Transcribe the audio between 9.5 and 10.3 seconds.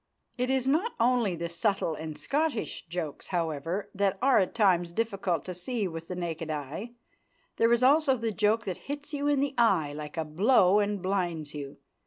eye like a